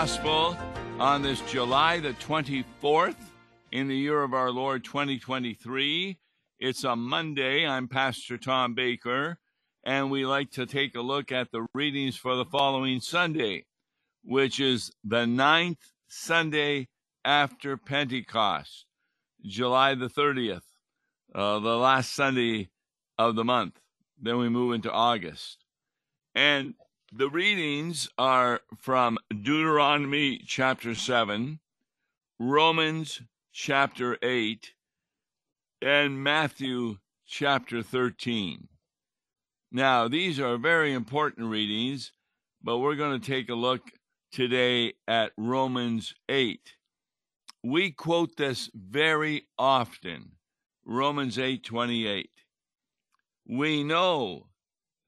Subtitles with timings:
[0.00, 0.56] Gospel
[0.98, 3.20] on this July the 24th
[3.70, 6.18] in the year of our Lord 2023.
[6.58, 7.66] It's a Monday.
[7.66, 9.36] I'm Pastor Tom Baker,
[9.84, 13.66] and we like to take a look at the readings for the following Sunday,
[14.24, 16.88] which is the ninth Sunday
[17.22, 18.86] after Pentecost,
[19.44, 20.62] July the 30th,
[21.34, 22.70] uh, the last Sunday
[23.18, 23.78] of the month.
[24.18, 25.58] Then we move into August.
[26.34, 26.72] And
[27.12, 31.58] the readings are from Deuteronomy chapter 7,
[32.38, 34.72] Romans chapter 8,
[35.82, 38.68] and Matthew chapter 13.
[39.72, 42.12] Now, these are very important readings,
[42.62, 43.90] but we're going to take a look
[44.30, 46.74] today at Romans 8.
[47.64, 50.36] We quote this very often.
[50.84, 52.30] Romans 8:28.
[53.46, 54.49] We know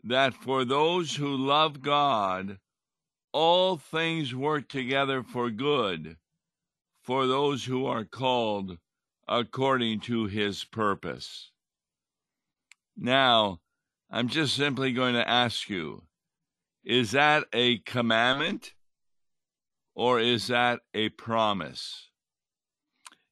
[0.05, 2.58] that for those who love God,
[3.33, 6.17] all things work together for good
[7.03, 8.78] for those who are called
[9.27, 11.50] according to his purpose.
[12.97, 13.61] Now,
[14.11, 16.03] I'm just simply going to ask you
[16.84, 18.75] is that a commandment
[19.94, 22.09] or is that a promise?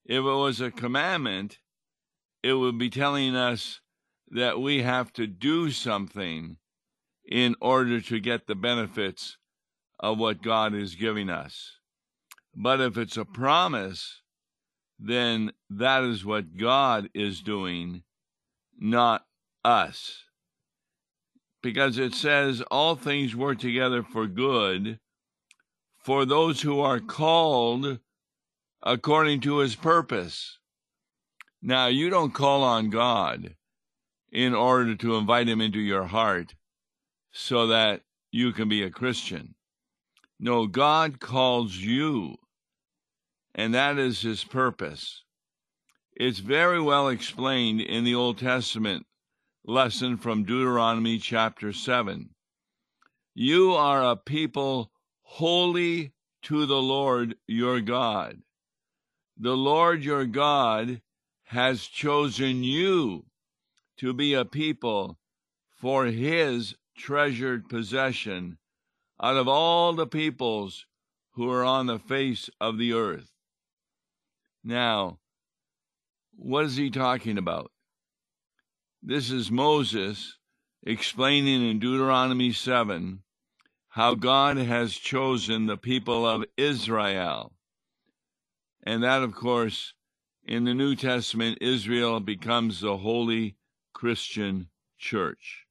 [0.04, 1.58] If it was a commandment,
[2.42, 3.80] it would be telling us
[4.30, 6.56] that we have to do something
[7.28, 9.36] in order to get the benefits
[9.98, 11.78] of what God is giving us.
[12.54, 14.22] But if it's a promise,
[14.98, 18.02] then that is what God is doing,
[18.78, 19.24] not
[19.64, 20.24] us.
[21.62, 24.98] Because it says all things work together for good
[26.02, 27.98] for those who are called
[28.82, 30.58] according to his purpose.
[31.60, 33.54] Now, you don't call on God
[34.32, 36.54] in order to invite him into your heart
[37.32, 39.54] so that you can be a Christian.
[40.38, 42.36] No, God calls you,
[43.54, 45.24] and that is his purpose.
[46.14, 49.06] It's very well explained in the Old Testament
[49.64, 52.30] lesson from Deuteronomy chapter 7.
[53.34, 54.90] You are a people
[55.22, 56.12] holy
[56.42, 58.42] to the Lord your God.
[59.36, 61.00] The Lord your God
[61.44, 63.24] has chosen you
[64.00, 65.18] to be a people
[65.68, 68.56] for his treasured possession
[69.22, 70.86] out of all the peoples
[71.32, 73.30] who are on the face of the earth.
[74.64, 75.18] Now,
[76.34, 77.72] what is he talking about?
[79.02, 80.38] This is Moses
[80.82, 83.22] explaining in Deuteronomy 7
[83.90, 87.52] how God has chosen the people of Israel.
[88.82, 89.92] And that, of course,
[90.42, 93.56] in the New Testament, Israel becomes the holy
[94.00, 94.68] Christian
[94.98, 95.66] church.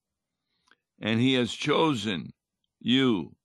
[1.02, 2.34] And he has chosen
[2.80, 3.36] you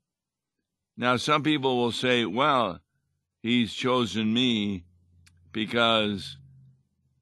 [0.97, 2.81] now, some people will say, well,
[3.43, 4.85] he's chosen me
[5.51, 6.37] because,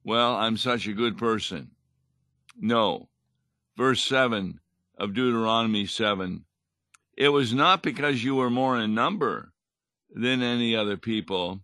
[0.03, 1.71] well, I'm such a good person.
[2.55, 3.09] No.
[3.75, 4.59] Verse 7
[4.97, 6.45] of Deuteronomy 7
[7.17, 9.53] It was not because you were more in number
[10.11, 11.61] than any other people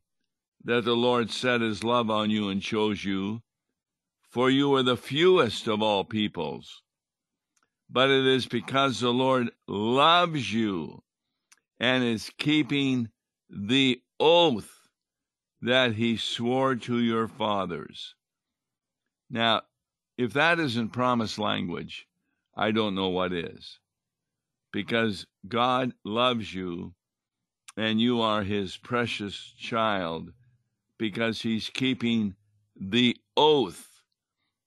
[0.63, 3.43] that the Lord set his love on you and chose you,
[4.29, 6.81] for you are the fewest of all peoples.
[7.89, 11.03] But it is because the Lord loves you
[11.79, 13.09] and is keeping
[13.49, 14.69] the oath
[15.61, 18.15] that he swore to your fathers.
[19.29, 19.61] Now,
[20.17, 22.07] if that isn't promise language,
[22.55, 23.79] I don't know what is.
[24.71, 26.93] Because God loves you
[27.75, 30.33] and you are his precious child
[30.97, 32.35] because he's keeping
[32.79, 33.88] the oath.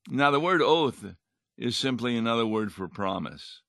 [0.08, 1.04] Now, the word oath
[1.56, 3.60] is simply another word for promise.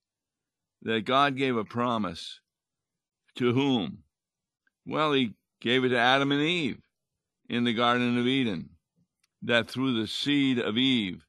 [0.81, 2.39] That God gave a promise
[3.35, 3.99] to whom?
[4.85, 6.81] Well, he gave it to Adam and Eve
[7.49, 8.71] in the Garden of Eden,
[9.41, 11.25] that through the seed of Eve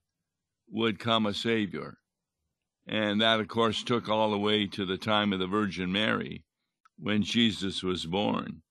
[0.70, 1.98] would come a Savior.
[2.86, 6.44] And that, of course, took all the way to the time of the Virgin Mary
[6.98, 8.62] when Jesus was born.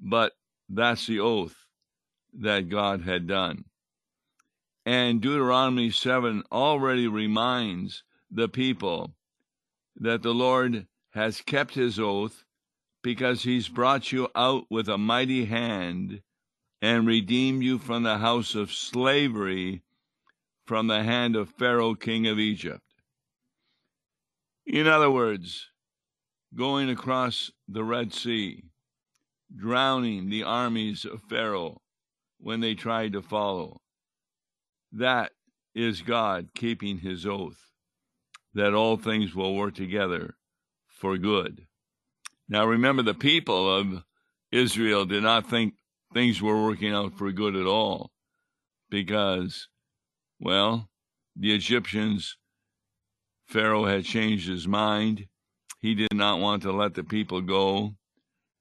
[0.00, 0.32] But
[0.68, 1.56] that's the oath
[2.38, 3.64] that God had done.
[4.86, 9.16] And Deuteronomy 7 already reminds the people
[9.96, 12.44] that the Lord has kept his oath
[13.02, 16.22] because he's brought you out with a mighty hand
[16.80, 19.82] and redeemed you from the house of slavery
[20.66, 22.82] from the hand of Pharaoh, king of Egypt.
[24.66, 25.70] In other words,
[26.54, 28.64] going across the Red Sea,
[29.54, 31.80] drowning the armies of Pharaoh
[32.38, 33.80] when they tried to follow.
[34.98, 35.32] That
[35.74, 37.58] is God keeping his oath.
[38.54, 40.34] that all things will work together
[40.88, 41.66] for good.
[42.48, 44.02] Now remember, the people of
[44.50, 45.74] Israel did not think
[46.14, 48.12] things were working out for good at all
[48.88, 49.68] because,
[50.40, 50.88] well,
[51.36, 52.38] the Egyptians,
[53.46, 55.26] Pharaoh had changed his mind.
[55.80, 57.96] He did not want to let the people go,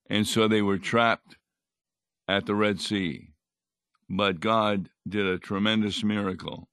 [0.10, 1.38] and so they were trapped
[2.28, 3.30] at the Red Sea.
[4.10, 6.68] But God did a tremendous miracle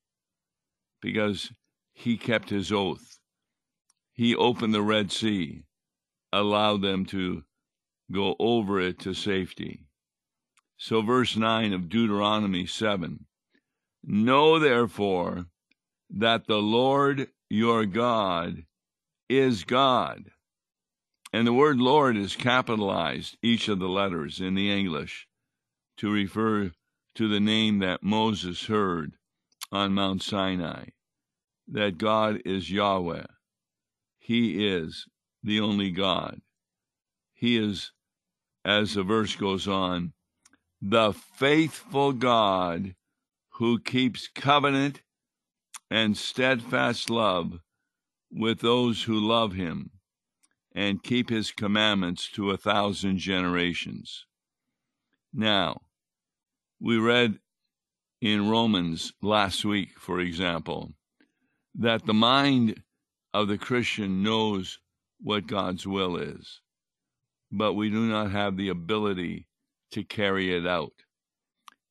[1.00, 1.52] because
[1.92, 3.18] he kept his oath.
[4.12, 5.64] He opened the Red Sea,
[6.32, 7.44] allowed them to
[8.10, 9.86] go over it to safety.
[10.76, 13.26] So, verse 9 of Deuteronomy 7
[14.04, 15.46] Know therefore
[16.10, 18.64] that the Lord your God
[19.28, 20.30] is God.
[21.32, 25.28] And the word Lord is capitalized, each of the letters in the English,
[25.98, 26.72] to refer
[27.14, 29.12] to the name that Moses heard
[29.70, 30.86] on Mount Sinai
[31.68, 33.26] that God is Yahweh.
[34.18, 35.06] He is
[35.42, 36.40] the only God.
[37.32, 37.92] He is,
[38.64, 40.12] as the verse goes on,
[40.80, 42.94] the faithful God
[43.56, 45.02] who keeps covenant
[45.90, 47.60] and steadfast love
[48.30, 49.90] with those who love him
[50.74, 54.26] and keep his commandments to a thousand generations.
[55.32, 55.82] Now,
[56.82, 57.38] we read
[58.20, 60.92] in Romans last week, for example,
[61.76, 62.82] that the mind
[63.32, 64.80] of the Christian knows
[65.20, 66.60] what God's will is,
[67.52, 69.46] but we do not have the ability
[69.92, 70.92] to carry it out.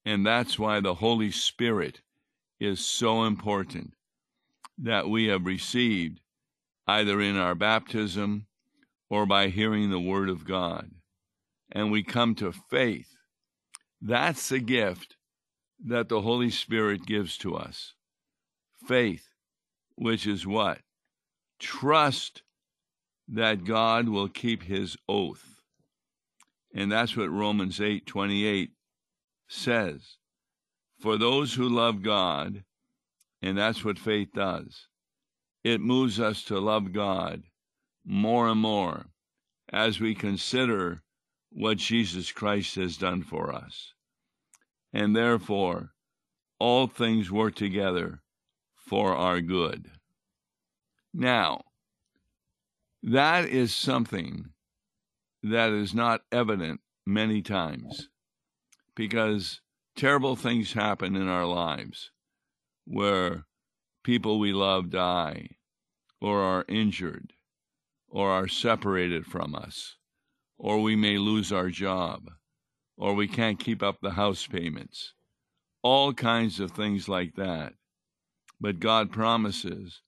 [0.04, 2.02] And that's why the Holy Spirit
[2.60, 3.94] is so important
[4.78, 6.20] that we have received
[6.86, 8.46] either in our baptism
[9.10, 10.92] or by hearing the Word of God.
[11.72, 13.08] And we come to faith.
[14.02, 15.16] That's a gift
[15.86, 17.94] that the Holy Spirit gives to us.
[18.88, 19.32] Faith
[20.02, 20.80] which is what?
[21.60, 22.42] Trust
[23.28, 25.62] that God will keep his oath.
[26.74, 28.72] And that's what Romans 8 28
[29.48, 30.18] says.
[31.00, 32.64] For those who love God,
[33.44, 34.88] and that's what faith does,
[35.64, 37.44] it moves us to love God
[38.04, 39.06] more and more
[39.72, 41.04] as we consider
[41.52, 43.94] what Jesus Christ has done for us.
[44.94, 45.94] And therefore,
[46.60, 48.22] all things work together
[48.76, 49.92] for our good.
[51.14, 51.64] Now,
[53.04, 54.52] that is something
[55.44, 58.10] that is not evident many times
[58.96, 59.62] because
[59.96, 62.12] terrible things happen in our lives
[62.86, 63.46] where
[64.04, 65.50] people we love die
[66.22, 67.34] or are injured
[68.08, 69.98] or are separated from us
[70.62, 72.30] or we may lose our job
[72.96, 75.14] or we can't keep up the house payments
[75.84, 77.74] all kinds of things like that
[78.62, 80.02] but God promises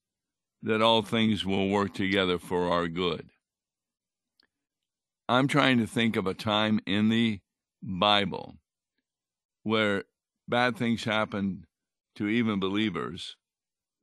[0.62, 3.28] that all things will work together for our good.
[5.28, 7.40] I'm trying to think of a time in the
[7.82, 8.54] Bible
[9.62, 10.04] where
[10.48, 11.64] bad things happened
[12.16, 13.36] to even believers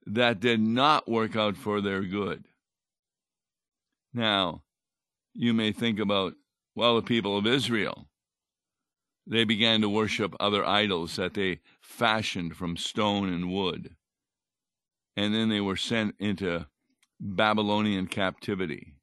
[0.06, 2.46] that did not work out for their good.
[4.14, 4.64] Now,
[5.34, 6.34] you may think about,
[6.76, 8.08] well, the people of Israel.
[9.28, 13.96] They began to worship other idols that they fashioned from stone and wood
[15.16, 16.66] and then they were sent into
[17.20, 18.96] Babylonian captivity.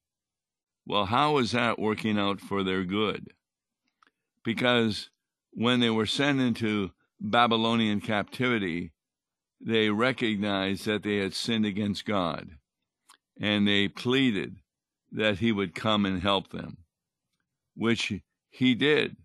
[0.87, 3.29] Well, how is that working out for their good?
[4.45, 5.11] Because
[5.53, 8.93] when they were sent into Babylonian captivity,
[9.61, 12.51] they recognized that they had sinned against God,
[13.41, 14.57] and they pleaded
[15.13, 16.79] that He would come and help them,
[17.79, 18.13] which
[18.51, 19.17] He did,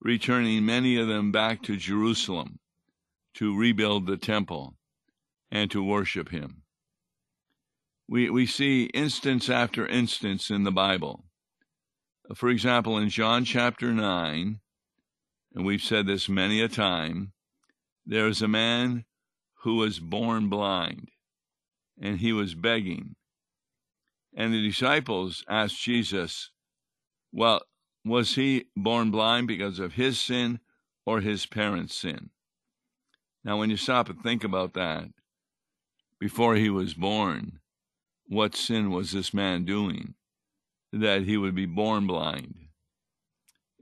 [0.00, 2.58] returning many of them back to Jerusalem
[3.34, 4.74] to rebuild the temple
[5.50, 6.62] and to worship him.
[8.08, 11.24] We, we see instance after instance in the Bible.
[12.34, 14.60] For example, in John chapter 9,
[15.54, 17.32] and we've said this many a time,
[18.06, 19.04] there is a man
[19.62, 21.10] who was born blind,
[22.00, 23.16] and he was begging.
[24.34, 26.50] And the disciples asked Jesus,
[27.30, 27.60] Well,
[28.04, 30.60] was he born blind because of his sin
[31.06, 32.30] or his parents' sin?
[33.44, 35.08] Now, when you stop and think about that,
[36.18, 37.58] before he was born,
[38.26, 40.14] what sin was this man doing
[40.92, 42.54] that he would be born blind?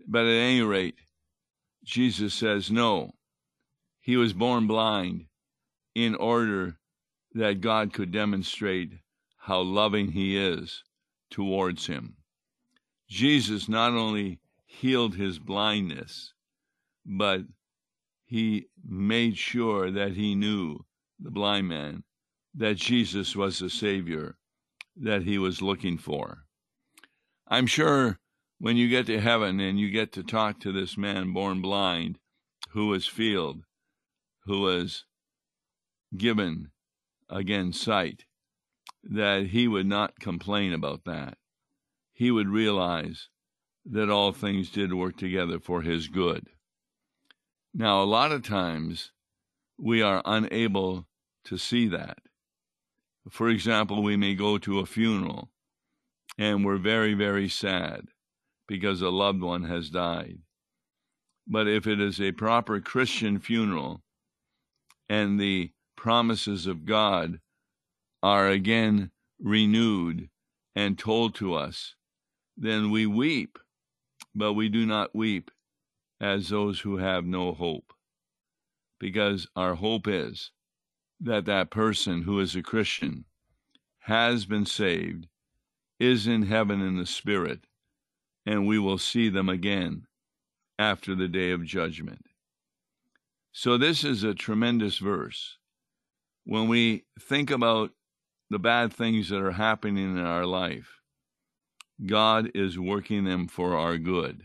[0.06, 0.96] But at any rate,
[1.84, 3.14] Jesus says, no,
[4.00, 5.26] he was born blind
[5.94, 6.78] in order
[7.34, 8.92] that God could demonstrate
[9.36, 10.82] how loving he is
[11.30, 12.16] towards him.
[13.10, 16.32] Jesus not only healed his blindness,
[17.04, 17.42] but
[18.24, 20.84] he made sure that he knew,
[21.18, 22.04] the blind man,
[22.54, 24.36] that Jesus was the Savior
[24.96, 26.44] that he was looking for.
[27.48, 28.20] I'm sure
[28.58, 32.18] when you get to heaven and you get to talk to this man born blind
[32.70, 33.64] who was filled,
[34.44, 35.04] who was
[36.16, 36.70] given
[37.28, 38.24] again sight,
[39.02, 41.38] that he would not complain about that.
[42.20, 43.30] He would realize
[43.86, 46.48] that all things did work together for his good.
[47.72, 49.12] Now, a lot of times
[49.78, 51.06] we are unable
[51.46, 52.18] to see that.
[53.30, 55.50] For example, we may go to a funeral
[56.36, 58.08] and we're very, very sad
[58.68, 60.40] because a loved one has died.
[61.46, 64.02] But if it is a proper Christian funeral
[65.08, 67.40] and the promises of God
[68.22, 69.10] are again
[69.40, 70.28] renewed
[70.76, 71.94] and told to us,
[72.60, 73.58] then we weep,
[74.34, 75.50] but we do not weep
[76.20, 77.94] as those who have no hope.
[78.98, 80.50] Because our hope is
[81.18, 83.24] that that person who is a Christian
[84.00, 85.26] has been saved,
[85.98, 87.60] is in heaven in the Spirit,
[88.44, 90.06] and we will see them again
[90.78, 92.26] after the day of judgment.
[93.52, 95.56] So, this is a tremendous verse.
[96.44, 97.92] When we think about
[98.50, 100.99] the bad things that are happening in our life,
[102.06, 104.44] God is working them for our good.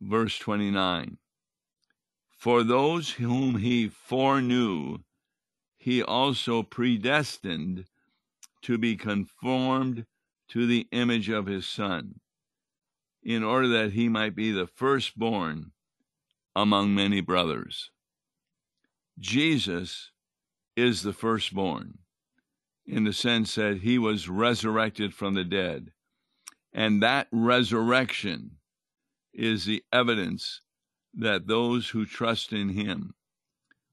[0.00, 1.18] Verse 29
[2.30, 4.98] For those whom he foreknew,
[5.76, 7.84] he also predestined
[8.62, 10.06] to be conformed
[10.48, 12.20] to the image of his Son,
[13.22, 15.72] in order that he might be the firstborn
[16.56, 17.90] among many brothers.
[19.18, 20.10] Jesus
[20.76, 21.98] is the firstborn
[22.88, 25.92] in the sense that he was resurrected from the dead.
[26.72, 28.52] And that resurrection
[29.34, 30.62] is the evidence
[31.14, 33.14] that those who trust in him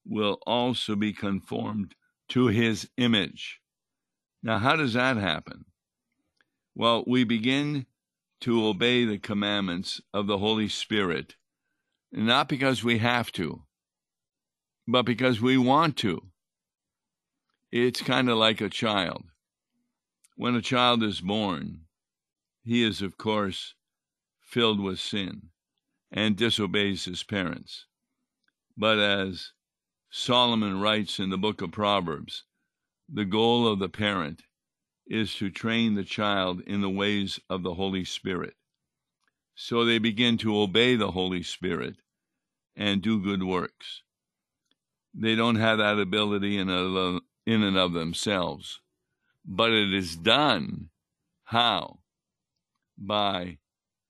[0.06, 1.94] will also be conformed
[2.30, 3.60] to his image.
[4.42, 5.66] Now, how does that happen?
[6.74, 7.88] Well, we begin
[8.42, 11.36] to obey the commandments of the Holy Spirit,
[12.12, 13.64] not because we have to,
[14.88, 16.22] but because we want to.
[17.78, 19.26] It's kind of like a child.
[20.38, 21.82] When a child is born,
[22.64, 23.74] he is, of course,
[24.40, 25.50] filled with sin
[26.10, 27.86] and disobeys his parents.
[28.78, 29.52] But as
[30.10, 32.46] Solomon writes in the book of Proverbs,
[33.10, 34.44] the goal of the parent
[35.06, 38.54] is to train the child in the ways of the Holy Spirit.
[39.54, 41.98] So they begin to obey the Holy Spirit
[42.74, 44.02] and do good works.
[45.14, 48.82] They don't have that ability in a, in and of themselves,
[49.46, 50.90] but it is done
[51.46, 52.00] how?
[52.98, 53.60] By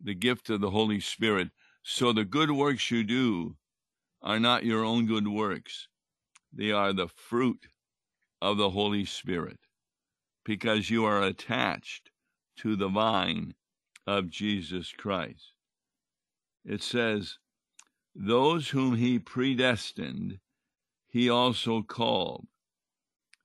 [0.01, 1.49] the gift of the Holy Spirit.
[1.83, 3.57] So the good works you do
[4.21, 5.87] are not your own good works,
[6.51, 7.67] they are the fruit
[8.41, 9.59] of the Holy Spirit
[10.43, 12.11] because you are attached
[12.57, 13.53] to the vine
[14.07, 15.53] of Jesus Christ.
[16.63, 17.37] It says,
[18.15, 20.39] Those whom he predestined,
[21.07, 22.47] he also called.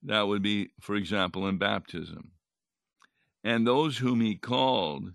[0.03, 2.31] That would be, for example, in baptism.
[3.43, 5.13] And those whom he called,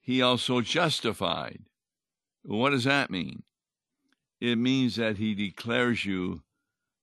[0.00, 1.60] he also justified.
[2.42, 3.42] What does that mean?
[4.40, 6.42] It means that he declares you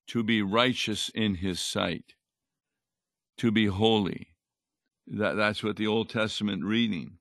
[0.08, 2.16] to be righteous in his sight,
[3.38, 4.30] to be holy.
[5.08, 7.18] That, that's what the Old Testament reading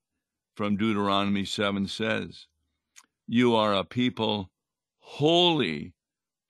[0.55, 2.47] from Deuteronomy 7 says.
[3.27, 4.51] You are a people
[5.01, 5.95] holy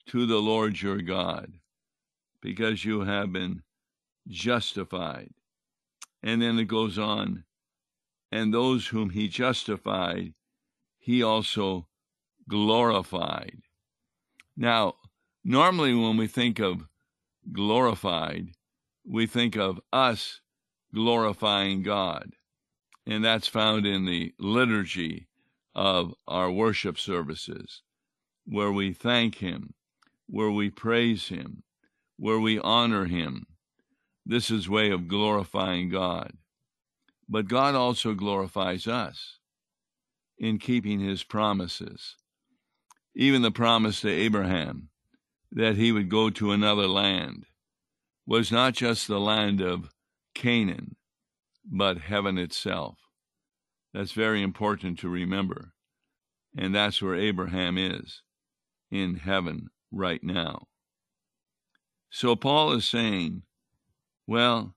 [0.07, 1.55] to the Lord your God
[2.45, 3.63] because you have been
[4.29, 5.31] justified.
[6.23, 7.45] And then it goes on,
[8.31, 10.35] and those whom he justified,
[10.99, 11.89] he also
[12.47, 13.63] glorified.
[14.57, 14.97] Now,
[15.43, 16.87] normally when we think of
[17.51, 18.49] glorified,
[19.07, 20.41] we think of us
[20.95, 22.33] glorifying God.
[23.07, 25.29] And that's found in the liturgy
[25.75, 27.81] of our worship services,
[28.45, 29.73] where we thank Him,
[30.27, 31.63] where we praise Him,
[32.17, 33.47] where we honor him.
[34.27, 36.33] This is way of glorifying God.
[37.29, 39.39] But God also glorifies us
[40.39, 42.17] in keeping his promises.
[43.15, 44.89] Even the promise to Abraham
[45.53, 47.47] that he would go to another land
[48.27, 49.91] was not just the land of
[50.35, 50.97] Canaan,
[51.65, 52.99] but heaven itself.
[53.93, 55.73] That's very important to remember.
[56.57, 58.23] And that's where Abraham is,
[58.91, 60.67] in heaven right now.
[62.15, 63.43] So Paul is saying,
[64.25, 64.77] well,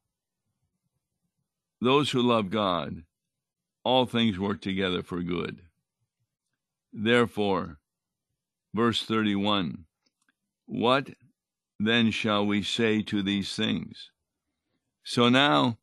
[1.79, 3.03] those who love God,
[3.84, 5.62] all things work together for good.
[6.91, 7.77] Therefore,
[8.74, 9.86] verse 31
[10.65, 11.12] What
[11.79, 14.10] then shall we say to these things?
[15.03, 15.77] So now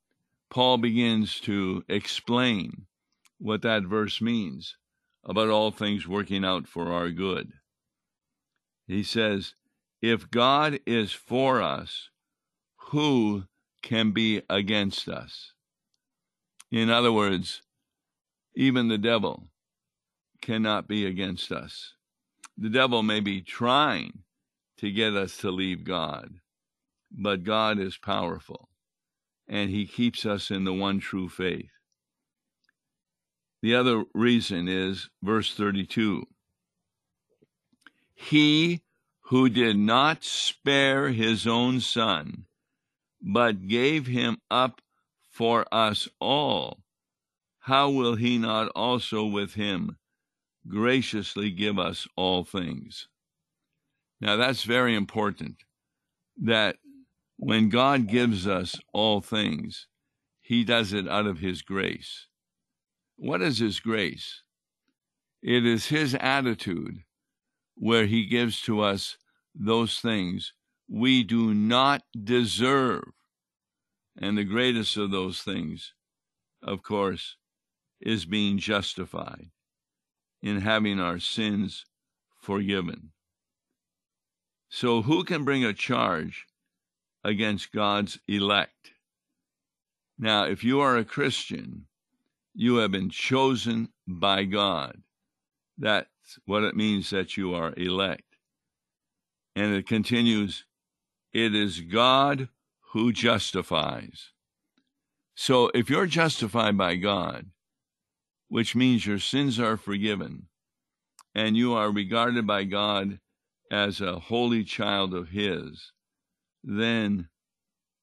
[0.50, 2.87] Paul begins to explain
[3.38, 4.76] what that verse means
[5.23, 7.52] about all things working out for our good.
[8.88, 9.54] He says,
[10.06, 12.11] If God is for us,
[12.90, 13.44] who
[13.80, 15.54] can be against us?
[16.70, 17.62] In other words,
[18.54, 19.49] even the devil
[20.42, 21.94] cannot be against us.
[22.58, 24.25] The devil may be trying
[24.76, 26.34] to get us to leave God,
[27.11, 28.68] but God is powerful
[29.49, 31.73] and he keeps us in the one true faith.
[33.62, 36.26] The other reason is verse 32
[38.14, 38.84] He
[39.28, 42.47] who did not spare his own son,
[43.21, 44.81] but gave him up
[45.31, 46.81] for us all,
[47.61, 49.97] how will he not also with him
[50.69, 53.09] graciously give us all things?
[54.21, 55.64] Now that's very important
[56.43, 56.76] that
[57.37, 59.87] when God gives us all things,
[60.40, 62.26] he does it out of his grace.
[63.16, 64.43] What is His grace?
[65.43, 67.03] It is His attitude
[67.75, 69.16] where He gives to us
[69.54, 70.52] those things
[70.88, 73.12] we do not deserve.
[74.16, 75.95] And the greatest of those things,
[76.62, 77.37] of course,
[78.00, 79.50] is being justified
[80.43, 81.85] in having our sins
[82.40, 83.11] forgiven.
[84.69, 86.47] So, who can bring a charge
[87.23, 88.93] against God's elect?
[90.19, 91.87] Now, if you are a Christian,
[92.54, 95.03] you have been chosen by God.
[95.76, 98.37] That's what it means that you are elect.
[99.57, 100.64] And it continues,
[101.33, 102.49] it is God
[102.93, 104.31] who justifies.
[105.35, 107.47] So if you're justified by God,
[108.49, 110.49] which means your sins are forgiven,
[111.34, 113.19] and you are regarded by God
[113.71, 115.93] as a holy child of His,
[116.63, 117.28] then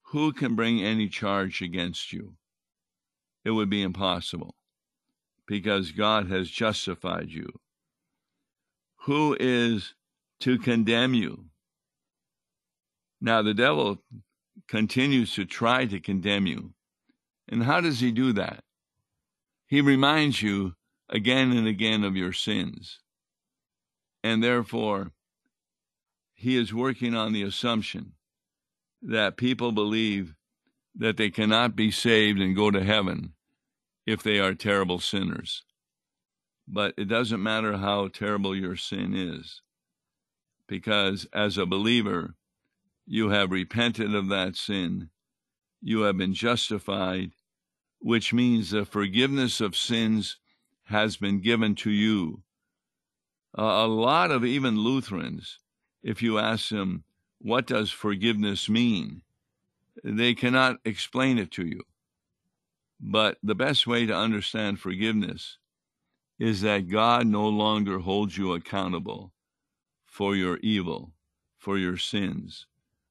[0.07, 2.35] who can bring any charge against you?
[3.43, 4.55] it would be impossible
[5.51, 7.59] because God has justified you.
[9.01, 9.95] Who is
[10.39, 11.47] to condemn you?
[13.19, 14.01] Now, the devil
[14.69, 16.71] continues to try to condemn you.
[17.49, 18.63] And how does he do that?
[19.67, 20.75] He reminds you
[21.09, 22.99] again and again of your sins.
[24.23, 25.11] And therefore,
[26.33, 28.13] he is working on the assumption
[29.01, 30.33] that people believe
[30.95, 33.33] that they cannot be saved and go to heaven
[34.05, 35.63] if they are terrible sinners.
[36.67, 39.61] But it doesn't matter how terrible your sin is,
[40.67, 42.35] because as a believer,
[43.05, 45.09] you have repented of that sin,
[45.81, 47.31] you have been justified,
[47.99, 50.37] which means the forgiveness of sins
[50.83, 52.41] has been given to you.
[53.53, 55.59] A lot of even Lutherans,
[56.03, 57.03] if you ask them,
[57.39, 59.23] what does forgiveness mean?
[60.03, 61.81] They cannot explain it to you.
[63.01, 65.57] But the best way to understand forgiveness
[66.37, 69.33] is that God no longer holds you accountable
[70.05, 71.11] for your evil,
[71.57, 72.67] for your sins,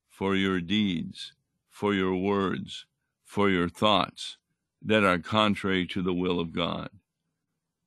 [0.08, 1.32] for your deeds,
[1.68, 2.86] for your words,
[3.24, 4.36] for your thoughts
[4.80, 6.90] that are contrary to the will of God.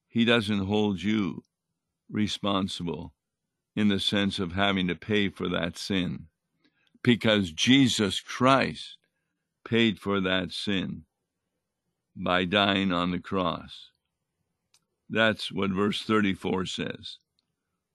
[0.08, 1.44] He doesn't hold you
[2.10, 3.14] responsible
[3.76, 6.28] in the sense of having to pay for that sin
[7.02, 8.98] because Jesus Christ
[9.66, 11.06] paid for that sin
[12.16, 13.90] by dying on the cross.
[15.10, 17.18] That's what verse 34 says.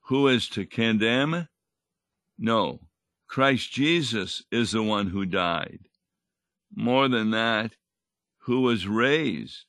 [0.03, 1.49] Who is to condemn?
[2.39, 2.81] No,
[3.27, 5.81] Christ Jesus is the one who died.
[6.75, 7.77] More than that,
[8.43, 9.65] who was raised,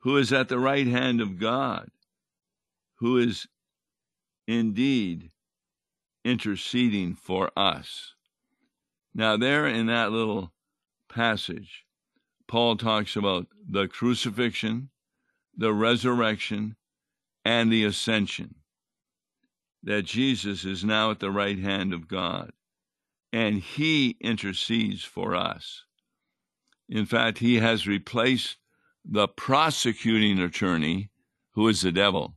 [0.00, 1.90] who is at the right hand of God,
[2.96, 3.46] who is
[4.46, 5.30] indeed
[6.24, 8.14] interceding for us.
[9.14, 10.52] Now, there in that little
[11.08, 11.83] passage,
[12.46, 14.90] Paul talks about the crucifixion,
[15.56, 16.76] the resurrection,
[17.44, 18.56] and the ascension.
[19.82, 22.52] That Jesus is now at the right hand of God,
[23.32, 25.84] and he intercedes for us.
[26.88, 28.56] In fact, he has replaced
[29.04, 31.10] the prosecuting attorney,
[31.52, 32.36] who is the devil,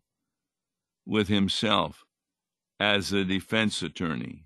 [1.05, 2.03] with himself
[2.79, 4.45] as the defense attorney.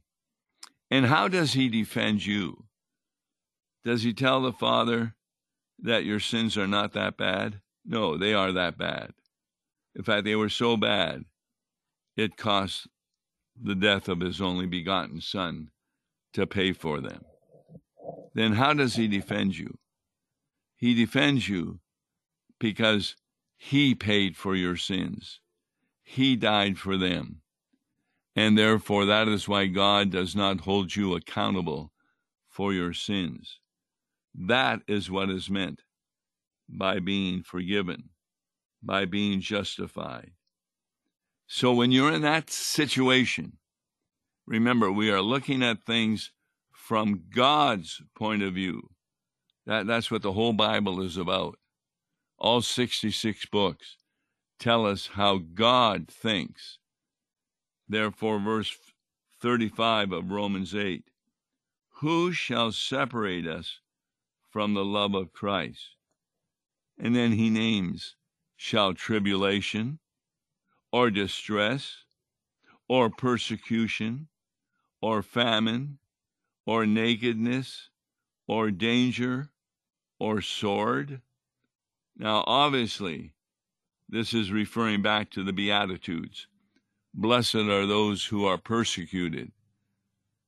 [0.89, 2.65] And how does he defend you?
[3.83, 5.15] Does he tell the Father,
[5.81, 7.61] that your sins are not that bad?
[7.85, 9.13] No, they are that bad.
[9.95, 11.25] In fact, they were so bad,
[12.15, 12.87] it cost
[13.61, 15.69] the death of his only begotten Son
[16.33, 17.23] to pay for them.
[18.33, 19.77] Then how does he defend you?
[20.77, 21.79] He defends you
[22.59, 23.15] because
[23.57, 25.39] he paid for your sins.
[26.03, 27.41] He died for them.
[28.35, 31.91] And therefore, that is why God does not hold you accountable
[32.49, 33.59] for your sins
[34.33, 35.81] That is what is meant
[36.69, 38.09] by being forgiven,
[38.81, 40.31] by being justified.
[41.47, 43.57] So when you're in that situation,
[44.47, 46.31] remember, we are looking at things
[46.71, 48.89] from God's point of view.
[49.65, 51.59] That, that's what the whole Bible is about.
[52.39, 53.97] All 66 books
[54.59, 56.79] tell us how God thinks.
[57.87, 58.75] Therefore, verse
[59.41, 61.03] 35 of Romans 8
[61.99, 63.80] Who shall separate us
[64.51, 65.95] from the love of Christ?
[66.99, 68.15] And then he names
[68.55, 69.97] shall tribulation,
[70.91, 72.03] or distress,
[72.87, 74.27] or persecution,
[75.01, 75.97] or famine,
[76.65, 77.89] or nakedness,
[78.47, 79.49] or danger,
[80.19, 81.21] or sword.
[82.15, 83.31] Now, obviously,
[84.07, 86.47] this is referring back to the Beatitudes.
[87.13, 89.51] Blessed are those who are persecuted.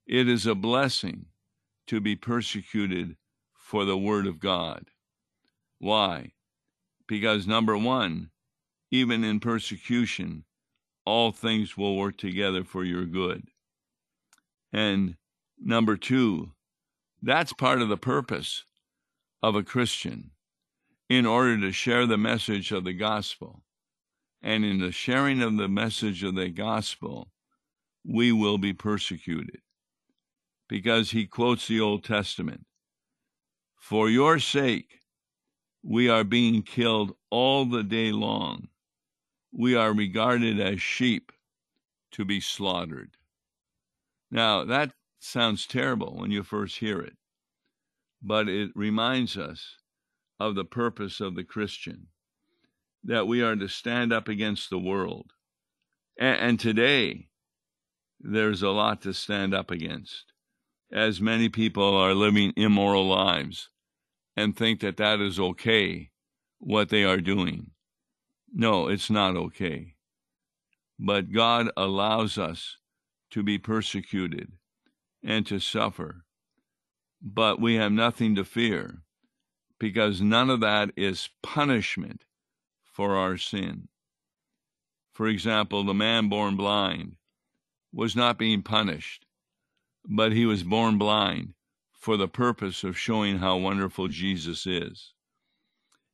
[0.05, 1.25] It is a blessing
[1.87, 3.15] to be persecuted
[3.73, 4.85] for the Word of God.
[5.79, 6.33] Why?
[7.07, 8.29] Because, number one,
[8.91, 10.43] even in persecution,
[11.07, 13.47] all things will work together for your good.
[14.71, 15.15] And
[15.59, 16.51] number two,
[17.23, 18.63] that's part of the purpose
[19.41, 20.29] of a Christian
[21.09, 23.63] in order to share the message of the gospel.
[24.43, 27.31] And in the sharing of the message of the gospel,
[28.05, 29.61] we will be persecuted.
[30.69, 32.67] Because he quotes the Old Testament
[33.83, 35.01] For your sake,
[35.83, 38.69] we are being killed all the day long
[39.51, 41.33] we are regarded as sheep
[42.13, 43.17] to be slaughtered.
[44.31, 47.17] Now, that sounds terrible when you first hear it,
[48.21, 49.75] but it reminds us
[50.39, 52.07] of the purpose of the Christian
[53.03, 55.33] that we are to stand up against the world.
[56.17, 57.27] And, and today,
[58.17, 60.31] there's a lot to stand up against,
[60.89, 63.67] as many people are living immoral lives
[64.35, 66.09] and think that that is okay,
[66.59, 67.71] what they are doing.
[68.51, 69.95] No, it's not okay.
[70.99, 72.77] But God allows us
[73.31, 74.51] to be persecuted
[75.23, 76.23] and to suffer.
[77.21, 79.03] But we have nothing to fear
[79.79, 82.25] because none of that is punishment
[82.83, 83.87] for our sin.
[85.13, 87.15] For example, the man born blind
[87.91, 89.25] was not being punished,
[90.05, 91.53] but he was born blind
[92.03, 95.13] for the purpose of showing how wonderful Jesus is.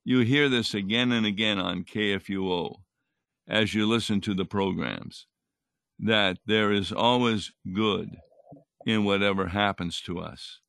[0.05, 2.75] You hear this again and again on KFUO
[3.47, 5.25] as you listen to the programs
[5.97, 8.17] that there is always good
[8.85, 10.59] in whatever happens to us.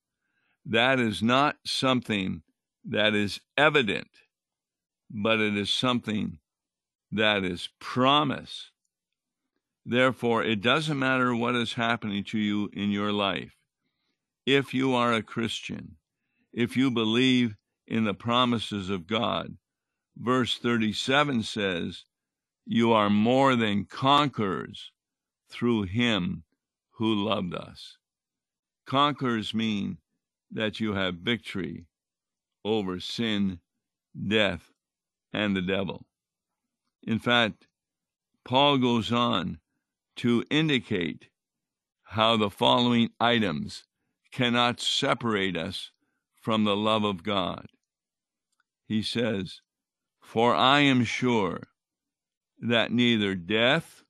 [0.65, 2.41] That is not something
[2.89, 4.09] that is evident,
[5.11, 6.39] but it is something
[7.13, 8.71] that is promise.
[9.85, 13.60] Therefore, it doesn't matter what is happening to you in your life.
[14.47, 15.97] If you are a Christian,
[16.53, 17.57] if you believe
[17.91, 19.57] in the promises of God.
[20.17, 22.05] Verse 37 says,
[22.65, 24.93] You are more than conquerors
[25.51, 26.45] through him
[26.93, 27.99] who loved us.
[28.87, 29.99] Conquerors mean
[30.53, 31.87] that you have victory
[32.65, 33.59] over sin,
[34.29, 34.71] death,
[35.33, 36.07] and the devil.
[37.03, 37.67] In fact,
[38.45, 39.59] Paul goes on
[40.17, 41.29] to indicate
[42.03, 43.85] how the following items
[44.33, 45.91] cannot separate us
[46.35, 47.67] from the love of God.
[48.87, 49.61] He says,
[50.21, 51.63] For I am sure
[52.59, 54.03] that neither death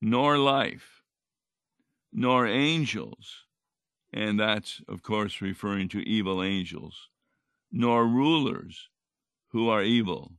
[0.00, 1.02] nor life,
[2.12, 3.44] nor angels,
[4.12, 7.08] and that's, of course, referring to evil angels,
[7.72, 8.88] nor rulers
[9.48, 10.32] who are evil,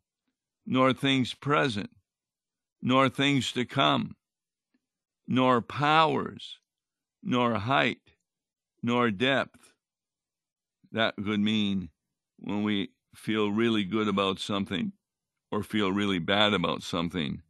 [0.65, 1.89] nor things present,
[2.81, 4.15] nor things to come,
[5.27, 6.59] nor powers,
[7.23, 8.04] nor height,
[8.86, 9.74] nor depth.
[10.91, 11.89] That could mean
[12.38, 14.91] when we feel really good about something
[15.52, 17.41] or feel really bad about something,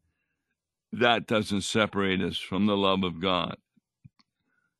[0.94, 3.58] that doesn't separate us from the love of God,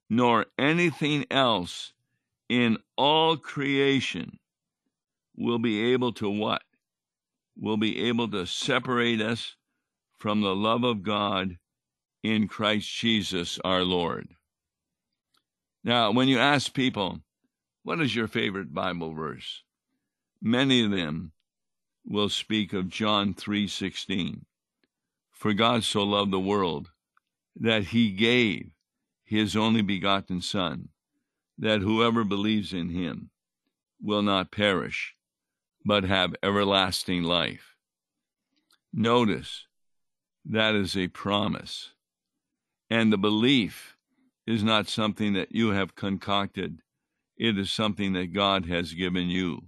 [0.10, 1.92] nor anything else
[2.48, 4.40] in all creation
[5.36, 6.62] will be able to what?
[7.58, 9.58] Will be able to separate us
[10.18, 11.58] from the love of God
[12.24, 14.30] in Christ Jesus our Lord.
[15.86, 17.22] Now, when you ask people,
[17.84, 19.62] what is your favorite Bible verse?
[20.42, 21.32] Many of them
[22.04, 24.48] will speak of John 3:16.
[25.32, 26.92] For God so loved the world
[27.56, 28.72] that he gave
[29.24, 30.90] his only begotten son
[31.56, 33.30] that whoever believes in him
[34.02, 35.16] will not perish
[35.86, 37.76] but have everlasting life.
[38.92, 39.68] Notice
[40.44, 41.94] that is a promise.
[42.90, 43.95] And the belief
[44.48, 46.80] is not something that you have concocted
[47.38, 49.64] it is something that God has given you.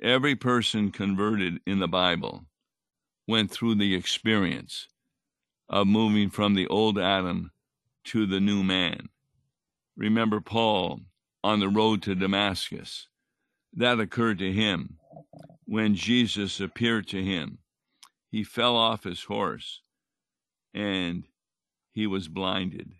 [0.00, 2.44] Every person converted in the Bible
[3.26, 4.88] went through the experience
[5.68, 7.50] of moving from the old Adam
[8.04, 9.08] to the new man.
[9.96, 11.00] Remember Paul
[11.42, 13.08] on the road to Damascus.
[13.72, 14.98] That occurred to him
[15.64, 17.58] when Jesus appeared to him.
[18.30, 19.82] He fell off his horse
[20.74, 21.24] and
[21.90, 22.92] he was blinded.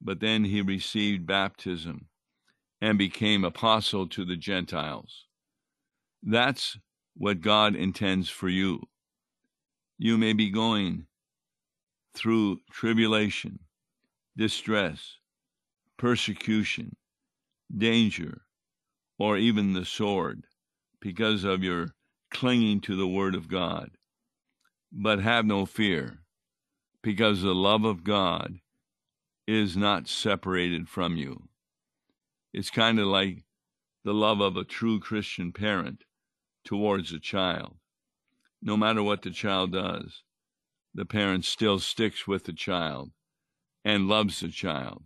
[0.00, 2.06] But then he received baptism
[2.80, 5.26] and became apostle to the Gentiles.
[6.22, 6.78] That's
[7.16, 8.82] what God intends for you.
[9.98, 11.06] You may be going
[12.14, 13.60] through tribulation,
[14.36, 15.16] distress,
[15.96, 16.96] persecution,
[17.74, 18.42] danger,
[19.18, 20.44] or even the sword
[21.00, 21.94] because of your
[22.30, 23.90] clinging to the Word of God.
[24.92, 26.18] But have no fear,
[27.02, 28.60] because the love of God
[29.46, 31.48] is not separated from you.
[32.52, 33.44] It's kind of like
[34.04, 36.04] the love of a true Christian parent
[36.64, 37.76] towards a child.
[38.62, 40.22] No matter what the child does,
[40.94, 43.10] the parent still sticks with the child
[43.84, 45.04] and loves the child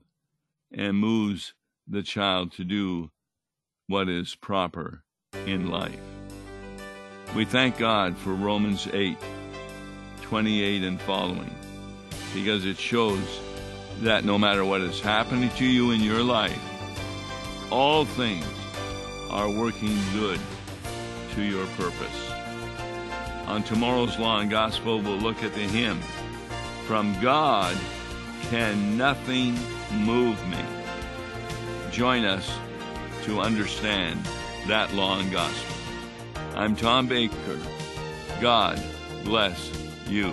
[0.73, 1.53] and moves
[1.87, 3.11] the child to do
[3.89, 5.03] what is proper
[5.47, 5.99] in life.
[7.35, 9.17] We thank God for Romans 8
[10.23, 11.53] 28 and following
[12.33, 13.41] because it shows
[14.01, 16.61] that no matter what is happening to you in your life,
[17.71, 18.47] all things
[19.31, 20.41] are working good
[21.35, 22.31] to your purpose.
[23.47, 26.01] On tomorrow's Law and Gospel, we'll look at the hymn
[26.87, 27.77] From God
[28.45, 29.55] Can Nothing
[29.93, 30.65] Move Me.
[31.91, 32.51] Join us
[33.25, 34.25] to understand
[34.67, 35.77] that law and gospel.
[36.55, 37.59] I'm Tom Baker.
[38.41, 38.83] God
[39.25, 39.71] bless
[40.09, 40.33] you.